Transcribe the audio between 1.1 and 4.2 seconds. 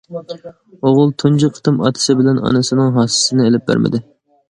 تۇنجى قېتىم ئاتىسى بىلەن ئانىسىنىڭ ھاسىسىنى ئېلىپ بەرمىدى.